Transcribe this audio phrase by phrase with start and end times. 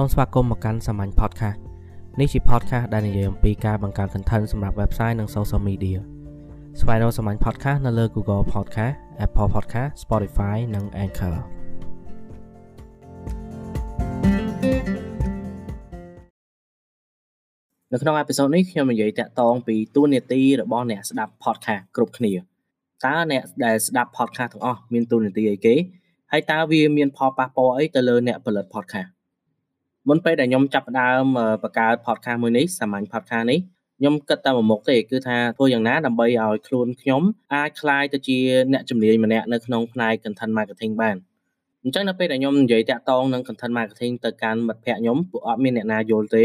[0.00, 1.58] សូមស្វាគមន៍មកកាន់សាមញ្ញ podcast
[2.20, 5.98] នេះជា podcast ដែលនិយាយអំពីការបង្កើត content សម្រាប់ website និង social media
[6.80, 8.94] ស្វែងរកសាមញ្ញ podcast នៅលើ Google Podcast
[9.24, 11.36] Apple Podcast Spotify និង Anchor
[17.92, 22.32] នៅក្នុងអេពីសូតនេះខ្ញុំនិយាយតាក់ទងពីទួនាទីរបស់អ្នកស្ដាប់ podcast គ្រប់គ្នា
[23.04, 25.74] តើអ្នកដែលស្ដាប់ podcast ទាំងអស់មានទួនាទីអីគេ
[26.32, 29.10] ហើយតើវាមានផលប៉ះពាល់អីទៅលើអ្នកផលិត podcast
[30.09, 31.23] មុនពេលដែលខ្ញុំចាប់ផ្ដើម
[31.63, 33.59] បង្កើត podcast មួយនេះសាមញ្ញ podcast នេះ
[33.99, 37.21] ខ្ញុំគិតតែមួយមុខទេគឺថាធ្វើយ៉ាងណាដើម្បីឲ្យខ្លួនខ្ញុំ
[37.53, 38.37] អាចคลายទៅជា
[38.73, 41.15] អ្នកជំនាញម្នាក់នៅក្នុងផ្នែក content marketing បាន
[41.83, 46.43] អញ្ចឹងនៅពេលដែលខ្ញុំនិយាយតាក់ទងនឹង content marketing ទៅកាន់មិត្តភ័ក្តិខ្ញុំពួកអត់មានអ្នកណាយល់ទេ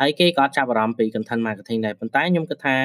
[0.00, 2.76] ហើយគេក៏ចាប់អារម្មណ៍ពី content marketing ដែរប៉ុន្តែខ្ញុំគិតថា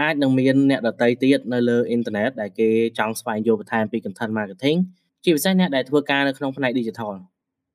[0.00, 4.78] អាចនឹងមានអ្នកដតីទៀតនៅលើអ៊ីនធឺណិតដែលគេចង់ស្វែងយល់បន្ថែមពី content marketing
[5.24, 7.24] ជាពិសេសអ្នកដែលធ្វើការនៅក្នុងផ្នែក digital អញ្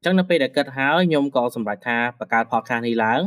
[0.04, 3.20] ចឹងនៅពេលដែលគិតហើយខ្ញុំក៏សម្រេចថាបង្កើត podcast នេះឡើង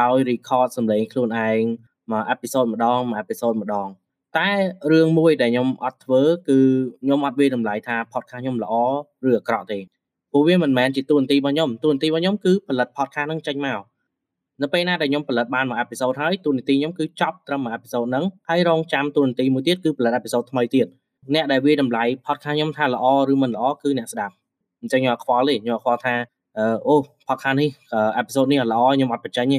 [0.00, 1.62] ដោយ record សំឡេងខ្លួនឯង
[2.10, 3.88] មួយ episode ម្ដងមួយ episode ម្ដង
[4.38, 4.50] តែ
[4.92, 6.58] រឿងមួយដែលខ្ញុំអត់ធ្វើគឺ
[7.02, 8.74] ខ្ញុំអត់វាតម្លៃថា podcast ខ្ញុំល្អ
[9.28, 9.78] ឬអាក្រក់ទេ
[10.30, 13.80] ព្រោះវាមិនមែនជាតួនាទីរបស់ខ្ញុំតួនាទីរបស់ខ្ញុំគឺផលិត podcast ហ្នឹងចេញមក
[14.62, 20.86] នៅពេលណាដែលខ្ញុំផលិតបានមួយ episode ហើយតួនាទីខ្ញុំគឺចប់ត្រឹមមួយ episode ហ្នឹងហើយរងចាំតួនាទីមួយទៀតគឺផលិត episode ថ្មីទៀត
[21.34, 24.34] អ្នកដែលវាតម្លៃ podcast ខ្ញុំថាល្អឬមិនល្អគឺអ្នកស្ដាប់
[24.80, 26.14] អញ្ចឹងខ្ញុំអត់ខ្វល់ទេខ្ញុំអត់ខ្វល់ថា
[26.86, 26.94] អូ
[27.28, 27.68] podcast នេះ
[28.20, 29.58] episode នេះល្អខ្ញុំអត់បញ្ចេញទេ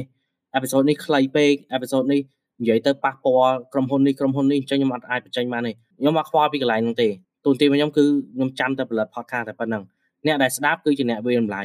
[0.58, 2.20] episode នេះខ្លីពេក episode នេះ
[2.60, 7.08] និយាយទៅប៉ះពាល់ក្រុមហ៊ុននេះក្រុមហ៊ុននេះអញ្ចឹងខ្ញុំអត់អាចបញ្ចេញបានទេខ្ញុំអត់ខ្វល់ពីកន្លែងហ្នឹងទេ
[7.44, 8.04] ទូនទីរបស់ខ្ញុំគឺ
[8.34, 9.82] ខ្ញុំចាំតែផលិត podcast តែប៉ុណ្្នឹង
[10.26, 11.62] អ្នកដែលស្ដាប់គឺជាអ្នកវាតម្លៃ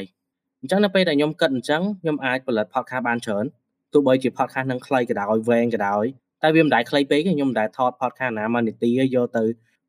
[0.60, 3.44] អញ្ចឹងនៅពេលដែលខ្ញុំគិតអញ្ចឹងខ្ញុំអាចផលិត podcast បានច្រើន
[3.92, 6.04] ទោះបីជា podcast នឹងខ្លីក៏ដោយវែងក៏ដោយ
[6.42, 9.44] តែវាមិនដែលខ្លីពេកខ្ញុំមិនដែលថត podcast ណាមួយនាទីយកទៅ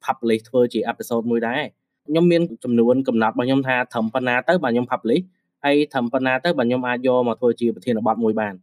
[0.05, 1.61] publish ធ្វើជា episode មួយដែរ
[2.07, 5.23] ខ្ញុំមានចំនួនកំណត់របស់ខ្ញុំថាត្រឹមប៉ុណ្ណាទៅបាទខ្ញុំ publish
[5.63, 8.53] ហើយត្រឹមប៉ុណ្ណាទៅបាទខ្ញុំអាចយកមកធ្វើជាប្រធានបទមួយបាន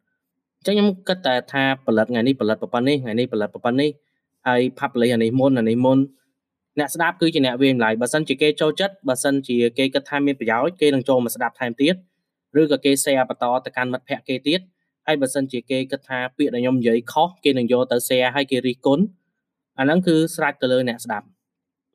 [0.59, 3.91] អញ្ចឹងខ្ញុំគិតតែថាផលិតថ្ងៃនេះផលិតប៉ុណ្ណេះថ្ងៃនេះផលិតប៉ុណ្ណេះ
[4.49, 5.99] ហើយ publish អានេះមុនអានេះមុន
[6.79, 11.95] អ្នកស្ដាប់គឺជាអ្នកវាចម្លាយបើសិនជាគេចូលចិត្តបើសិនជាគេគិតថាមានប្រយោជន៍គេនឹងចូលមកស្ដាប់ថែមទៀត
[12.61, 14.61] ឬក៏គេ share បន្តទៅកាន់មិត្តភ័ក្តិគេទៀត
[15.07, 19.05] ហើយបើសិនជាគេគិតថាពាក្យដែលខ្ញុំនិយាយខុសគេនឹងយកទៅ share ហើយគេរិះគន់
[19.79, 21.27] អាហ្នឹងគឺស្រេចទៅលើអ្នកស្ដាប់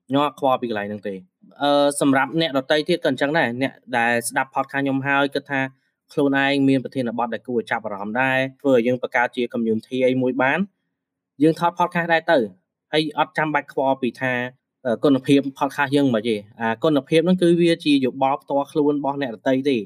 [0.07, 1.13] ខ្ញុំអត់ខ្វល់ពីកន្លែងហ្នឹងទេ
[1.61, 5.61] អឺសម្រាប់អ្នកដតីទៀតក៏អញ្ចឹងដែរអ្នកដែលស្ដាប់ podcast ខ្ញុំហើយគិតថា
[6.13, 10.59] ខ្លួនឯងមានប្រធានបទដែលគួរចាប់អារម្មណ៍ដែរធ្វើឲ្យយើងបង្កើតជា community អីមួយបាន
[11.43, 12.37] យើងថត podcast ដែរទៅ
[12.93, 14.33] ហើយអត់ចាំបាច់ខ្វល់ពីថា
[15.03, 19.77] គុណភាព podcast យើងមិនទេអាគុណភាពហ្នឹងគឺវាជាយោបល់ផ្ទាល់ខ្លួនរបស់អ្នកដតីទេ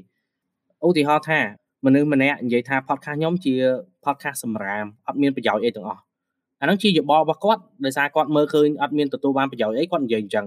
[0.86, 1.40] ឧទាហរណ៍ថា
[1.84, 3.54] មនុស្សម្នាក់និយាយថា podcast ខ្ញុំជា
[4.04, 6.00] podcast សម្រាមអត់មានប្រយោជន៍អីទាំងអស់
[6.60, 10.46] អាហ្នឹងជាយោបល់របស់គាត់ដោយសារគាត់មើលឃើញអត់មានទទួលបានប្រយោជន៍អីគាត់និយាយអញ្ចឹង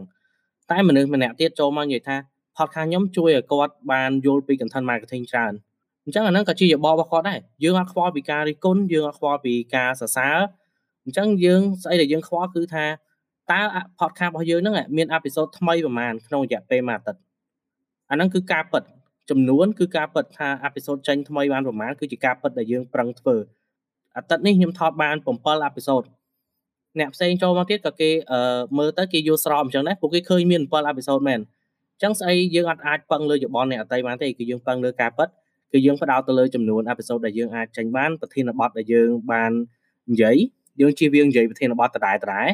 [0.71, 2.15] តែមនុស្សម្នាក់ទៀតចូលមកនិយាយថា
[2.57, 5.53] podcast ខ្ញុំជួយឲ្យគាត់បានយល់ពី content marketing ច្រើន
[6.03, 10.37] អញ្ចឹងអាហ្នឹងក៏ជាយោបល់របស់គាត់ដែរយើងអត់ខ្វល់ពីការរិះគន់យើងអត់ខ្វល់ពីការសរសើរ
[11.03, 12.85] អញ្ចឹងយើងស្អីដែលយើងខ្វល់គឺថា
[13.51, 13.59] តើ
[13.99, 17.21] podcast របស់យើងហ្នឹងមានអេពីសូតថ្មីប្រហែលក្នុងរយៈពេលមួយអាទិត្យ
[18.09, 18.83] អាហ្នឹងគឺការពិត
[19.29, 23.35] ចំនួនគឺការពិតថាអេពីសូតចេញថ្មីបានប្រហែលគឺជាការពិតដែលយើងប្រឹងធ្វើ
[24.17, 26.03] អាទិត្យនេះខ្ញុំថតបាន7អេពីសូត
[26.99, 28.09] អ្នកផ្សេងចូលមកទៀតក៏គេ
[28.77, 31.39] មើលទៅគេយល់ស្របអញ្ចឹងដែរពួកគេឃើញមាន7អេពីសូតមែន
[31.95, 35.27] អញ្ចឹងស្អីយើងអត់អាចពឹងលើយោបល់អ្នកអតីបានទេគឺយើងពឹងលើការពិត
[35.71, 39.51] គឺយើងផ្ដោតទៅលើចំនួនអេពីសូតដែលយើងអាចចេញបានប្រធានបទដែលយើងបាន
[40.11, 40.37] និយាយ
[40.81, 42.47] យើងជៀសវាងនិយាយប្រធានបទដដែលដដែល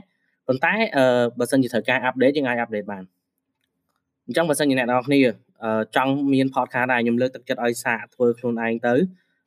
[0.48, 3.04] ប៉ុន្តែអឺបើសិនជាត្រូវការអាប់ដេតយើងអាចអាប់ដេតបាន
[4.26, 5.20] អញ្ចឹងបើសិនជាអ្នកនរគ្នា
[5.96, 8.94] ចង់មាន podcast ដែរខ្ញុំលើកទឹកចិត្តឲ្យសាកធ្វើខ្លួនឯងទៅ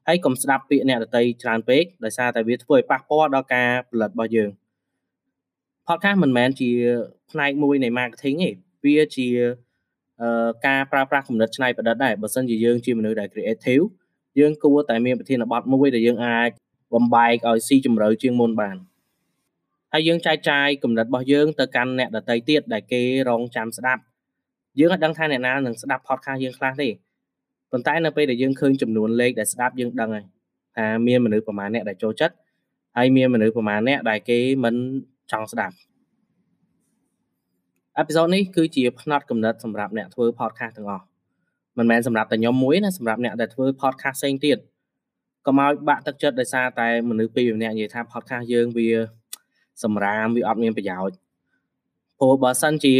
[0.06, 4.50] ហើយកុំស្ដាប់ពាក្យអ្នកដតីច្រើនពេកដោយសារតែវាធ្វើឲ្យប៉ះពាល់ដល់ការផលិតរបស់យើង
[5.88, 6.70] podcast មិនមែនជា
[7.30, 8.50] ផ្នែកមួយនៃ marketing ទេ
[8.84, 9.28] វាជា
[10.66, 13.84] ការប្រើប្រាស់គំនិតច្នៃប្រឌិតដែរបើសិនជាយើងជាមនុស្សដែល creative
[14.38, 16.50] យើងគួរតែមានប្រធានបទមួយដែលយើងអាច
[16.94, 18.76] បំបែកឲ្យស៊ីជម្រៅជាងមុនបាន
[19.92, 24.02] ហើយយើងចែកចាយគំនិតរបស់យើងទៅកាន់អ្នកដទៃទៀតដែលគេរងចាំស្ដាប់
[24.78, 26.88] យើងអាចដឹងថាអ្នកណានឹងស្ដាប់ podcast យើងខ្លះទេ
[27.72, 30.26] ប៉ុន្តែនៅពេលដែលយើងឃើញចំនួនលេខដែលស្ដាប់យើងដឹងហើយ
[30.76, 32.34] ថាមានមនុស្សប្រមាណអ្នកដែលចូលចិត្ត
[32.96, 34.74] ហើយមានមនុស្សប្រមាណអ្នកដែលគេមិន
[35.32, 35.76] ចង់ស្ដាប់
[37.96, 41.04] អេពីសូតនេះគឺជាផ្នែកកំណត់សម្រាប់អ្នកធ្វើ podcast ទាំងអស់
[41.78, 44.58] មិនមែនសម្រាប់តែខ្ញុំមួយណាសម្រាប់អ្នកដែលធ្វើ podcast ផ្សេងទៀត
[45.46, 48.88] កុំឲ្យបាក់ទឹកចិត្តដោយសារតែមនុស្សពីរម្នាក់និយាយថា podcast យើងវា
[49.84, 51.16] សម្រាមវាអត់មានប្រយោជន៍
[52.18, 52.94] ព្រោះបើសិនជា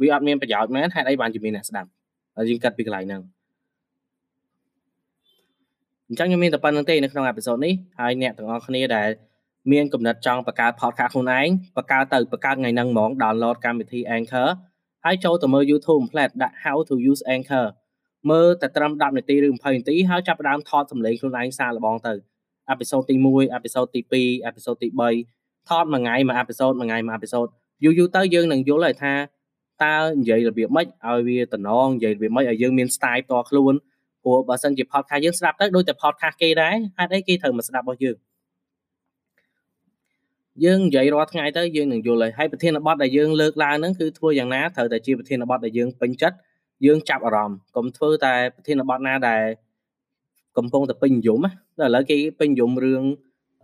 [0.00, 1.88] វាអត់មានប្រយោជន៍មែនហេតុអីបានជាមានអ្នកស្ដាប់
[2.36, 3.22] ហើយយើងកាត់ពីកន្លែងហ្នឹង
[6.08, 9.08] អញ្ចឹងខ្ញុំមានតែប៉ុណ្្នឹងទេនៅក្នុងអេពីសូតនេះហើយអ្នកទាំងអស់គ្នាដែល
[9.72, 14.48] មានកំណត់ចង់បង្កើត podcast ខ្លួនឯងបង្កើតទៅបង្កើតថ្ងៃហ្នឹងហ្មង download កម្មវិធី Anchor
[15.04, 17.66] ហើយចូលទៅមើល YouTube ផ្លែតដាក់ how to use Anchor
[18.30, 22.14] មើលតែត្រឹម10នាទីឬ20នាទីហើយចាប់ផ្ដើមថតសម្លេងខ្លួនឯងសារលបងទៅ
[22.70, 24.88] អេពីសូតទី1អេពីសូតទី2អេពីសូតទី
[25.28, 27.46] 3ថតមួយថ្ងៃមួយអេពីសូតមួយថ្ងៃមួយអេពីសូត
[27.84, 29.14] យូរយូរទៅយើងនឹងយល់ហើយថា
[29.84, 33.74] តើនិយាយរបៀបម៉េចឲ្យវាតំណងនិយាយរបៀបម៉េចឲ្យយើងមាន style ផ្ទាល់ខ្លួន
[34.24, 38.16] ព្រោះបើសិនជា podcast យើងស្ដាប់ទៅដូចតែ podcast គេដែរហេតុអីគេត្រូវមកស្ដាប់របស់យើង
[40.62, 46.36] យើងនិយាយរាល់ថ្ងៃទៅយើងនឹងយល់ហើយហើយប្រធានបទដែលយើងលើកឡើងហ្នឹងគឺធ្វើយ៉ាងណាត្រូវតែជាប្រធានបទដែលយើងពេញចិត្ត
[46.86, 49.42] យើងចាប់អារម្មណ៍កុំធ្វើតែប្រធានបទណាដែល
[50.58, 53.02] កំពុងតែពេញនិយមណាតែឥឡូវគេពេញនិយមរឿង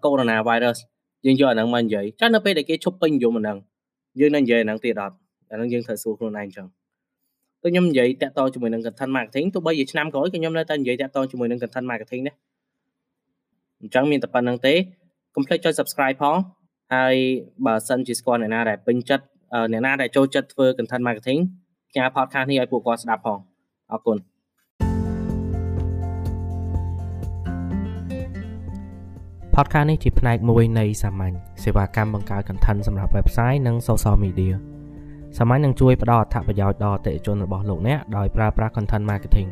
[0.03, 0.79] Corona virus
[1.27, 3.59] យើងយកអាហ្នឹងមកនិយាយចានៅពេលដែលគេឈប់ពេញនិយមអាហ្នឹង
[4.21, 5.15] យើងនឹងនិយាយអាហ្នឹងទៀតអត់
[5.51, 6.67] អាហ្នឹងយើងត្រូវសួរខ្លួនឯងចឹង
[7.63, 12.37] ទៅខ្ញុំនិយាយតាក់ទងជាមួយនឹង content marketing ទោះបីជាឆ្នាំក្រោយក៏ខ្ញុំនៅតែនិយាយតាក់ទងជាមួយនឹង content marketing ដែរ
[13.81, 14.75] អញ្ចឹងមានតែប៉ុណ្្នឹងទេ
[15.35, 16.37] កុំភ្លេចចុច subscribe ផង
[16.95, 17.15] ហើយ
[17.67, 19.25] បើសិនជាស្គាល់អ្នកណាដែលពេញចិត្ត
[19.73, 21.41] អ្នកណាដែលចូលចិត្តធ្វើ content marketing
[21.91, 23.39] ផ្ញើ podcast នេះឲ្យពួកគាត់ស្ដាប់ផង
[23.93, 24.19] អរគុណ
[29.55, 34.55] podcast នេះជាផ្នែកមួយនៃសាមញ្ញសេវាកម្មបង្កើត content សម្រាប់ website និង social media
[35.39, 39.49] សាមញ្ញនឹងជួយផ្ដល់អត្ថប្រយោជន៍ដល់អតិថិជនរបស់លោកអ្នកដោយប្រើប្រាស់ content marketing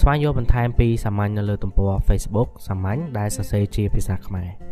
[0.00, 4.71] ស្វែងយល់បន្ថែមពីសាមញ្ញនៅលើទំព័រ Facebook សាមញ្ញដែលសរសេរជាភាសាខ្មែរ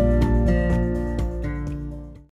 [0.00, 0.29] you